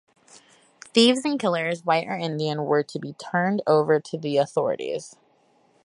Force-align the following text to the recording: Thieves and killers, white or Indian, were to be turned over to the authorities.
Thieves 0.95 1.23
and 1.25 1.39
killers, 1.39 1.85
white 1.85 2.07
or 2.07 2.15
Indian, 2.17 2.65
were 2.65 2.81
to 2.81 2.97
be 2.97 3.13
turned 3.13 3.61
over 3.67 3.99
to 3.99 4.17
the 4.17 4.37
authorities. 4.37 5.15